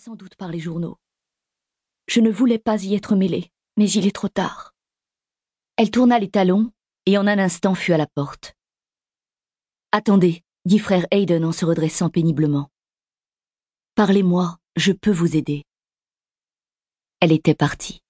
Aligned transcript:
sans 0.00 0.16
doute 0.16 0.34
par 0.34 0.48
les 0.48 0.60
journaux. 0.60 0.96
Je 2.08 2.20
ne 2.20 2.30
voulais 2.30 2.58
pas 2.58 2.82
y 2.82 2.94
être 2.94 3.16
mêlée, 3.16 3.52
mais 3.76 3.90
il 3.90 4.06
est 4.06 4.14
trop 4.14 4.30
tard. 4.30 4.74
Elle 5.76 5.90
tourna 5.90 6.18
les 6.18 6.30
talons 6.30 6.72
et 7.04 7.18
en 7.18 7.26
un 7.26 7.38
instant 7.38 7.74
fut 7.74 7.92
à 7.92 7.98
la 7.98 8.06
porte. 8.06 8.56
Attendez, 9.92 10.42
dit 10.64 10.78
frère 10.78 11.06
Hayden 11.10 11.44
en 11.44 11.52
se 11.52 11.66
redressant 11.66 12.08
péniblement. 12.08 12.70
Parlez-moi, 13.94 14.56
je 14.74 14.92
peux 14.92 15.12
vous 15.12 15.36
aider. 15.36 15.64
Elle 17.20 17.32
était 17.32 17.54
partie. 17.54 18.00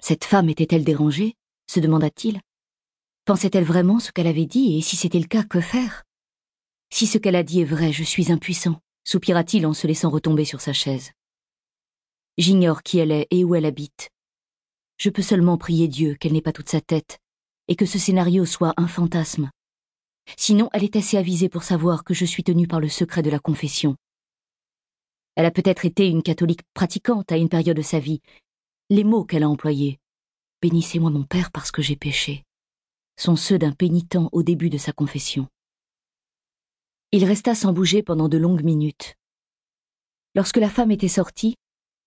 Cette 0.00 0.24
femme 0.24 0.48
était-elle 0.48 0.84
dérangée? 0.84 1.36
se 1.66 1.78
demanda-t-il. 1.78 2.40
Pensait-elle 3.26 3.64
vraiment 3.64 3.98
ce 3.98 4.12
qu'elle 4.12 4.26
avait 4.26 4.46
dit, 4.46 4.78
et 4.78 4.80
si 4.80 4.96
c'était 4.96 5.20
le 5.20 5.28
cas, 5.28 5.44
que 5.44 5.60
faire? 5.60 6.04
Si 6.90 7.06
ce 7.06 7.18
qu'elle 7.18 7.36
a 7.36 7.42
dit 7.42 7.60
est 7.60 7.66
vrai, 7.66 7.92
je 7.92 8.02
suis 8.02 8.32
impuissant, 8.32 8.80
soupira-t-il 9.04 9.66
en 9.66 9.74
se 9.74 9.86
laissant 9.86 10.10
retomber 10.10 10.44
sur 10.44 10.60
sa 10.60 10.72
chaise. 10.72 11.12
J'ignore 12.36 12.82
qui 12.82 12.98
elle 12.98 13.12
est 13.12 13.26
et 13.30 13.44
où 13.44 13.54
elle 13.54 13.64
habite. 13.64 14.10
Je 14.96 15.10
peux 15.10 15.22
seulement 15.22 15.56
prier 15.58 15.88
Dieu 15.88 16.14
qu'elle 16.14 16.32
n'ait 16.32 16.42
pas 16.42 16.52
toute 16.52 16.68
sa 16.68 16.80
tête, 16.80 17.18
et 17.68 17.76
que 17.76 17.86
ce 17.86 17.98
scénario 17.98 18.44
soit 18.44 18.74
un 18.76 18.88
fantasme. 18.88 19.50
Sinon, 20.36 20.70
elle 20.72 20.84
est 20.84 20.96
assez 20.96 21.16
avisée 21.16 21.48
pour 21.48 21.62
savoir 21.62 22.04
que 22.04 22.14
je 22.14 22.24
suis 22.24 22.44
tenue 22.44 22.66
par 22.66 22.80
le 22.80 22.88
secret 22.88 23.22
de 23.22 23.30
la 23.30 23.38
confession. 23.38 23.96
Elle 25.36 25.46
a 25.46 25.50
peut-être 25.50 25.84
été 25.84 26.08
une 26.08 26.22
catholique 26.22 26.62
pratiquante 26.74 27.30
à 27.30 27.36
une 27.36 27.48
période 27.48 27.76
de 27.76 27.82
sa 27.82 27.98
vie. 27.98 28.20
Les 28.90 29.04
mots 29.04 29.24
qu'elle 29.24 29.42
a 29.42 29.48
employés. 29.48 29.98
Bénissez-moi 30.62 31.10
mon 31.10 31.24
Père 31.24 31.50
parce 31.50 31.70
que 31.70 31.82
j'ai 31.82 31.96
péché 31.96 32.44
sont 33.16 33.36
ceux 33.36 33.58
d'un 33.58 33.72
pénitent 33.72 34.18
au 34.32 34.42
début 34.42 34.70
de 34.70 34.78
sa 34.78 34.92
confession. 34.92 35.48
Il 37.16 37.24
resta 37.24 37.54
sans 37.54 37.72
bouger 37.72 38.02
pendant 38.02 38.28
de 38.28 38.36
longues 38.36 38.64
minutes. 38.64 39.14
Lorsque 40.34 40.56
la 40.56 40.68
femme 40.68 40.90
était 40.90 41.06
sortie, 41.06 41.54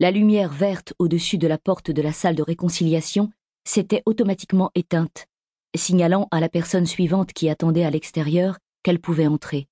la 0.01 0.11
lumière 0.11 0.51
verte 0.51 0.93
au-dessus 0.99 1.37
de 1.37 1.47
la 1.47 1.57
porte 1.57 1.91
de 1.91 2.01
la 2.01 2.11
salle 2.11 2.35
de 2.35 2.43
réconciliation 2.43 3.31
s'était 3.63 4.03
automatiquement 4.05 4.69
éteinte, 4.75 5.27
signalant 5.73 6.27
à 6.29 6.41
la 6.41 6.49
personne 6.49 6.85
suivante 6.85 7.31
qui 7.31 7.47
attendait 7.47 7.85
à 7.85 7.89
l'extérieur 7.89 8.57
qu'elle 8.83 8.99
pouvait 8.99 9.27
entrer. 9.27 9.69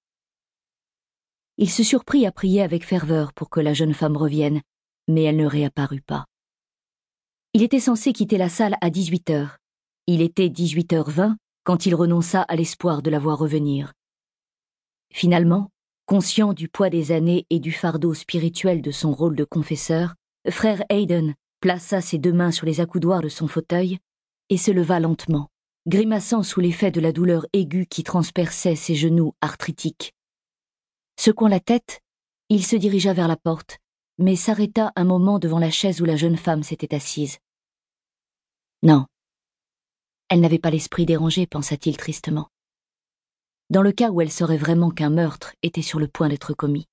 Il 1.58 1.70
se 1.70 1.84
surprit 1.84 2.26
à 2.26 2.32
prier 2.32 2.62
avec 2.62 2.86
ferveur 2.86 3.34
pour 3.34 3.50
que 3.50 3.60
la 3.60 3.74
jeune 3.74 3.94
femme 3.94 4.16
revienne, 4.16 4.62
mais 5.10 5.24
elle 5.24 5.36
ne 5.36 5.48
réapparut 5.48 6.02
pas. 6.02 6.24
Il 7.52 7.62
était 7.62 7.82
censé 7.82 8.14
quitter 8.14 8.38
la 8.38 8.48
salle 8.48 8.78
à 8.80 8.90
18 8.90 9.32
heures. 9.32 9.58
Il 10.08 10.22
était 10.22 10.48
18h20 10.48 11.36
quand 11.66 11.86
il 11.86 11.94
renonça 11.94 12.42
à 12.44 12.56
l'espoir 12.56 13.02
de 13.02 13.10
la 13.10 13.20
voir 13.20 13.38
revenir. 13.38 13.95
Finalement, 15.16 15.70
conscient 16.08 16.52
du 16.52 16.68
poids 16.68 16.90
des 16.90 17.14
années 17.14 17.46
et 17.50 17.62
du 17.62 17.72
fardeau 17.72 18.14
spirituel 18.14 18.82
de 18.82 18.92
son 18.92 19.14
rôle 19.14 19.38
de 19.38 19.46
confesseur, 19.46 20.14
frère 20.50 20.84
Hayden 20.90 21.36
plaça 21.62 22.02
ses 22.02 22.18
deux 22.18 22.34
mains 22.34 22.52
sur 22.52 22.66
les 22.66 22.82
accoudoirs 22.82 23.22
de 23.22 23.30
son 23.30 23.48
fauteuil 23.48 24.00
et 24.50 24.58
se 24.58 24.72
leva 24.72 25.00
lentement, 25.00 25.48
grimaçant 25.88 26.44
sous 26.44 26.60
l'effet 26.60 26.92
de 26.92 27.00
la 27.00 27.14
douleur 27.14 27.48
aiguë 27.54 27.86
qui 27.86 28.04
transperçait 28.04 28.76
ses 28.76 28.94
genoux 28.94 29.32
arthritiques. 29.40 30.12
Secouant 31.18 31.48
la 31.48 31.62
tête, 31.62 32.02
il 32.50 32.66
se 32.66 32.76
dirigea 32.76 33.14
vers 33.14 33.30
la 33.30 33.38
porte, 33.38 33.78
mais 34.18 34.36
s'arrêta 34.36 34.92
un 34.98 35.06
moment 35.06 35.40
devant 35.40 35.60
la 35.60 35.72
chaise 35.72 36.02
où 36.02 36.06
la 36.06 36.18
jeune 36.18 36.36
femme 36.36 36.62
s'était 36.62 36.94
assise. 36.94 37.38
Non. 38.84 39.06
Elle 40.28 40.42
n'avait 40.42 40.60
pas 40.60 40.72
l'esprit 40.72 41.06
dérangé, 41.06 41.48
pensa-t-il 41.48 41.96
tristement. 41.96 42.50
Dans 43.70 43.82
le 43.82 43.92
cas 43.92 44.12
où 44.12 44.22
elle 44.22 44.32
saurait 44.32 44.58
vraiment 44.58 44.92
qu'un 44.92 45.10
meurtre 45.10 45.54
était 45.64 45.82
sur 45.82 46.00
le 46.00 46.08
point 46.08 46.30
d'être 46.30 46.54
commis, 46.54 46.88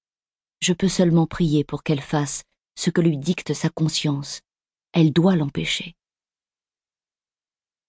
je 0.60 0.72
peux 0.72 0.88
seulement 0.88 1.26
prier 1.26 1.64
pour 1.64 1.82
qu'elle 1.82 2.00
fasse 2.00 2.44
ce 2.76 2.90
que 2.90 3.00
lui 3.00 3.18
dicte 3.18 3.52
sa 3.52 3.68
conscience. 3.68 4.40
Elle 4.92 5.12
doit 5.12 5.36
l'empêcher. 5.36 5.94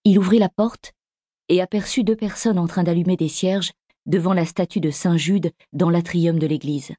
Il 0.03 0.19
ouvrit 0.19 0.39
la 0.39 0.49
porte 0.49 0.93
et 1.47 1.61
aperçut 1.61 2.03
deux 2.03 2.15
personnes 2.15 2.59
en 2.59 2.67
train 2.67 2.83
d'allumer 2.83 3.15
des 3.15 3.29
cierges 3.29 3.71
devant 4.05 4.33
la 4.33 4.45
statue 4.45 4.81
de 4.81 4.91
Saint 4.91 5.17
Jude 5.17 5.53
dans 5.71 5.89
l'atrium 5.89 6.39
de 6.39 6.47
l'église. 6.47 6.93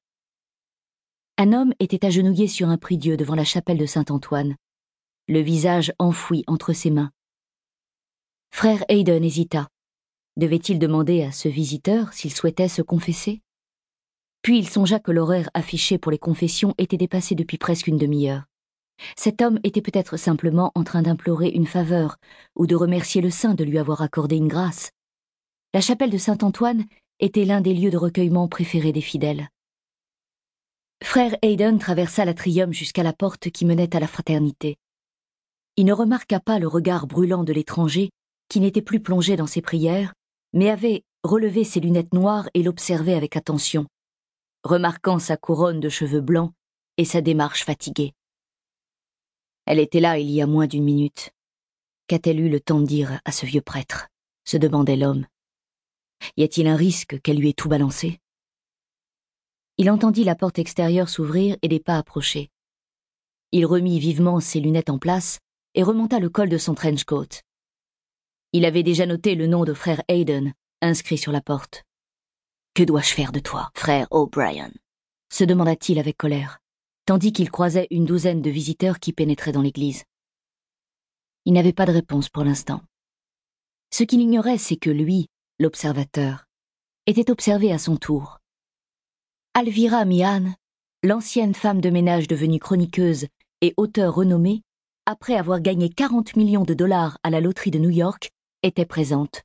Un 1.36 1.52
homme 1.52 1.74
était 1.80 2.06
agenouillé 2.06 2.48
sur 2.48 2.68
un 2.68 2.78
prie-dieu 2.78 3.16
devant 3.16 3.34
la 3.34 3.44
chapelle 3.44 3.78
de 3.78 3.86
Saint-Antoine, 3.86 4.56
le 5.26 5.40
visage 5.40 5.92
enfoui 5.98 6.44
entre 6.46 6.72
ses 6.72 6.90
mains. 6.90 7.10
Frère 8.52 8.84
Hayden 8.88 9.24
hésita. 9.24 9.68
Devait-il 10.36 10.80
demander 10.80 11.22
à 11.22 11.30
ce 11.30 11.48
visiteur 11.48 12.12
s'il 12.12 12.32
souhaitait 12.32 12.68
se 12.68 12.82
confesser? 12.82 13.40
Puis 14.42 14.58
il 14.58 14.68
songea 14.68 14.98
que 14.98 15.12
l'horaire 15.12 15.48
affiché 15.54 15.96
pour 15.96 16.10
les 16.10 16.18
confessions 16.18 16.74
était 16.76 16.96
dépassé 16.96 17.36
depuis 17.36 17.56
presque 17.56 17.86
une 17.86 17.98
demi-heure. 17.98 18.44
Cet 19.16 19.42
homme 19.42 19.60
était 19.62 19.80
peut-être 19.80 20.16
simplement 20.16 20.72
en 20.74 20.82
train 20.82 21.02
d'implorer 21.02 21.48
une 21.48 21.66
faveur 21.66 22.16
ou 22.56 22.66
de 22.66 22.74
remercier 22.74 23.22
le 23.22 23.30
saint 23.30 23.54
de 23.54 23.64
lui 23.64 23.78
avoir 23.78 24.02
accordé 24.02 24.36
une 24.36 24.48
grâce. 24.48 24.90
La 25.72 25.80
chapelle 25.80 26.10
de 26.10 26.18
Saint-Antoine 26.18 26.84
était 27.20 27.44
l'un 27.44 27.60
des 27.60 27.74
lieux 27.74 27.90
de 27.90 27.96
recueillement 27.96 28.48
préférés 28.48 28.92
des 28.92 29.00
fidèles. 29.00 29.48
Frère 31.02 31.36
Hayden 31.42 31.78
traversa 31.78 32.24
l'atrium 32.24 32.72
jusqu'à 32.72 33.02
la 33.02 33.12
porte 33.12 33.50
qui 33.50 33.64
menait 33.64 33.94
à 33.94 34.00
la 34.00 34.06
fraternité. 34.08 34.76
Il 35.76 35.84
ne 35.86 35.92
remarqua 35.92 36.40
pas 36.40 36.58
le 36.58 36.68
regard 36.68 37.06
brûlant 37.06 37.44
de 37.44 37.52
l'étranger, 37.52 38.10
qui 38.48 38.60
n'était 38.60 38.82
plus 38.82 39.00
plongé 39.00 39.36
dans 39.36 39.46
ses 39.46 39.62
prières, 39.62 40.12
mais 40.54 40.70
avait 40.70 41.04
relevé 41.24 41.64
ses 41.64 41.80
lunettes 41.80 42.14
noires 42.14 42.48
et 42.54 42.62
l'observait 42.62 43.14
avec 43.14 43.36
attention, 43.36 43.86
remarquant 44.62 45.18
sa 45.18 45.36
couronne 45.36 45.80
de 45.80 45.88
cheveux 45.88 46.20
blancs 46.20 46.52
et 46.96 47.04
sa 47.04 47.20
démarche 47.20 47.64
fatiguée. 47.64 48.14
Elle 49.66 49.80
était 49.80 50.00
là 50.00 50.18
il 50.18 50.30
y 50.30 50.40
a 50.40 50.46
moins 50.46 50.68
d'une 50.68 50.84
minute. 50.84 51.32
Qu'a-t-elle 52.06 52.40
eu 52.40 52.48
le 52.48 52.60
temps 52.60 52.80
de 52.80 52.86
dire 52.86 53.20
à 53.24 53.32
ce 53.32 53.46
vieux 53.46 53.62
prêtre? 53.62 54.08
se 54.44 54.56
demandait 54.56 54.96
l'homme. 54.96 55.26
Y 56.36 56.44
a-t-il 56.44 56.66
un 56.68 56.76
risque 56.76 57.20
qu'elle 57.22 57.38
lui 57.38 57.48
ait 57.48 57.54
tout 57.54 57.68
balancé? 57.68 58.20
Il 59.76 59.90
entendit 59.90 60.22
la 60.22 60.36
porte 60.36 60.58
extérieure 60.58 61.08
s'ouvrir 61.08 61.56
et 61.62 61.68
des 61.68 61.80
pas 61.80 61.96
approcher. 61.96 62.50
Il 63.50 63.66
remit 63.66 63.98
vivement 63.98 64.38
ses 64.38 64.60
lunettes 64.60 64.90
en 64.90 64.98
place 64.98 65.40
et 65.74 65.82
remonta 65.82 66.20
le 66.20 66.28
col 66.28 66.48
de 66.48 66.58
son 66.58 66.74
trench 66.74 67.04
coat. 67.04 67.42
Il 68.56 68.64
avait 68.64 68.84
déjà 68.84 69.04
noté 69.04 69.34
le 69.34 69.48
nom 69.48 69.64
de 69.64 69.74
frère 69.74 70.00
Hayden, 70.06 70.54
inscrit 70.80 71.18
sur 71.18 71.32
la 71.32 71.40
porte. 71.40 71.82
Que 72.72 72.84
dois-je 72.84 73.12
faire 73.12 73.32
de 73.32 73.40
toi, 73.40 73.72
frère 73.74 74.06
O'Brien? 74.12 74.70
se 75.28 75.42
demanda-t-il 75.42 75.98
avec 75.98 76.16
colère, 76.16 76.60
tandis 77.04 77.32
qu'il 77.32 77.50
croisait 77.50 77.88
une 77.90 78.04
douzaine 78.04 78.42
de 78.42 78.50
visiteurs 78.50 79.00
qui 79.00 79.12
pénétraient 79.12 79.50
dans 79.50 79.60
l'église. 79.60 80.04
Il 81.44 81.52
n'avait 81.54 81.72
pas 81.72 81.84
de 81.84 81.90
réponse 81.90 82.28
pour 82.28 82.44
l'instant. 82.44 82.80
Ce 83.92 84.04
qu'il 84.04 84.20
ignorait, 84.20 84.58
c'est 84.58 84.76
que 84.76 84.90
lui, 84.90 85.26
l'observateur, 85.58 86.46
était 87.06 87.32
observé 87.32 87.72
à 87.72 87.78
son 87.78 87.96
tour. 87.96 88.38
Alvira 89.54 90.04
Mian, 90.04 90.54
l'ancienne 91.02 91.54
femme 91.54 91.80
de 91.80 91.90
ménage 91.90 92.28
devenue 92.28 92.60
chroniqueuse 92.60 93.26
et 93.62 93.74
auteur 93.76 94.14
renommée, 94.14 94.62
après 95.06 95.34
avoir 95.34 95.60
gagné 95.60 95.90
40 95.90 96.36
millions 96.36 96.62
de 96.62 96.74
dollars 96.74 97.18
à 97.24 97.30
la 97.30 97.40
loterie 97.40 97.72
de 97.72 97.80
New 97.80 97.90
York, 97.90 98.30
était 98.64 98.86
présente. 98.86 99.42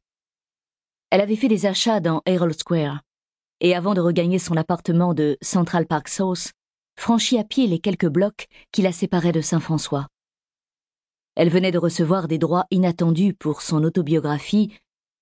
Elle 1.12 1.22
avait 1.22 1.35
fait 1.35 1.50
des 1.50 1.66
achats 1.66 2.00
dans 2.00 2.22
Herald 2.25 2.57
Square, 2.57 3.02
et 3.59 3.75
avant 3.75 3.94
de 3.94 4.02
regagner 4.02 4.40
son 4.40 4.56
appartement 4.56 5.13
de 5.13 5.38
Central 5.41 5.85
Park 5.85 6.07
South, 6.07 6.53
franchit 6.97 7.38
à 7.38 7.44
pied 7.44 7.68
les 7.68 7.80
quelques 7.80 8.07
blocs 8.07 8.47
qui 8.72 8.81
la 8.81 8.94
séparaient 8.94 9.34
de 9.34 9.41
Saint-François. 9.41 10.07
Elle 11.35 11.50
venait 11.50 11.72
de 11.72 11.78
recevoir 11.78 12.28
des 12.28 12.38
droits 12.38 12.66
inattendus 12.72 13.34
pour 13.34 13.62
son 13.62 13.84
autobiographie 13.84 14.74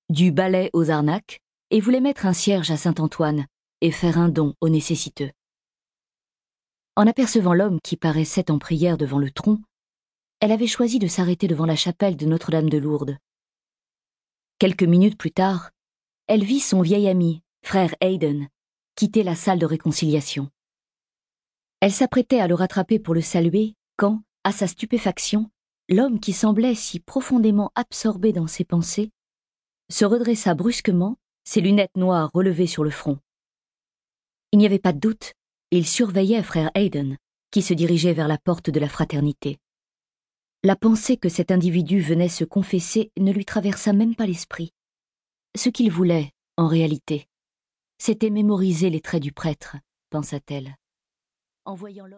Du 0.10 0.32
ballet 0.32 0.70
aux 0.74 0.90
arnaques 0.90 1.42
et 1.72 1.80
voulait 1.80 2.00
mettre 2.00 2.26
un 2.26 2.34
cierge 2.34 2.72
à 2.72 2.78
Saint-Antoine 2.78 3.46
et 3.82 3.92
faire 3.92 4.18
un 4.18 4.30
don 4.30 4.54
aux 4.62 4.70
nécessiteux. 4.70 5.32
En 6.96 7.08
apercevant 7.08 7.54
l'homme 7.54 7.80
qui 7.84 7.98
paraissait 7.98 8.50
en 8.52 8.58
prière 8.58 8.98
devant 8.98 9.20
le 9.20 9.32
tronc, 9.32 9.60
elle 10.40 10.52
avait 10.52 10.68
choisi 10.68 11.00
de 11.00 11.08
s'arrêter 11.08 11.48
devant 11.48 11.66
la 11.66 11.76
chapelle 11.76 12.16
de 12.16 12.26
Notre-Dame 12.26 12.70
de 12.70 12.78
Lourdes. 12.78 13.18
Quelques 14.60 14.82
minutes 14.82 15.20
plus 15.20 15.32
tard, 15.32 15.70
elle 16.26 16.44
vit 16.44 16.60
son 16.60 16.82
vieil 16.82 17.08
ami, 17.08 17.44
frère 17.64 17.94
Hayden, 18.02 18.48
quitter 18.96 19.22
la 19.22 19.36
salle 19.36 19.60
de 19.60 19.68
réconciliation. 19.68 20.50
Elle 21.80 21.92
s'apprêtait 21.92 22.40
à 22.40 22.48
le 22.48 22.56
rattraper 22.56 22.98
pour 22.98 23.14
le 23.14 23.22
saluer 23.22 23.76
quand, 23.98 24.24
à 24.44 24.52
sa 24.52 24.66
stupéfaction, 24.66 25.52
l'homme 25.90 26.20
qui 26.20 26.34
semblait 26.34 26.74
si 26.74 27.00
profondément 27.00 27.72
absorbé 27.76 28.34
dans 28.34 28.48
ses 28.48 28.66
pensées 28.66 29.12
se 29.92 30.06
redressa 30.06 30.56
brusquement, 30.56 31.18
ses 31.44 31.62
lunettes 31.62 31.96
noires 31.96 32.32
relevées 32.34 32.66
sur 32.66 32.84
le 32.84 32.90
front. 32.90 33.20
Il 34.52 34.58
n'y 34.58 34.66
avait 34.66 34.80
pas 34.80 34.92
de 34.92 35.00
doute, 35.00 35.34
il 35.70 35.86
surveillait 35.86 36.42
frère 36.42 36.72
Hayden, 36.74 37.18
qui 37.52 37.62
se 37.62 37.76
dirigeait 37.76 38.14
vers 38.14 38.28
la 38.28 38.40
porte 38.40 38.72
de 38.72 38.80
la 38.80 38.90
fraternité. 38.90 39.60
La 40.68 40.76
pensée 40.76 41.16
que 41.16 41.30
cet 41.30 41.52
individu 41.52 42.02
venait 42.02 42.28
se 42.28 42.44
confesser 42.44 43.14
ne 43.18 43.32
lui 43.32 43.46
traversa 43.46 43.94
même 43.94 44.18
pas 44.18 44.26
l'esprit. 44.26 44.74
Ce 45.56 45.70
qu'il 45.70 45.90
voulait, 45.90 46.34
en 46.58 46.68
réalité, 46.68 47.26
c'était 48.00 48.30
mémoriser 48.30 48.90
les 48.90 49.00
traits 49.00 49.24
du 49.24 49.32
prêtre, 49.32 49.78
pensa-t-elle. 50.10 50.76
En 51.64 51.74
voyant 51.74 52.06
l'homme 52.06 52.16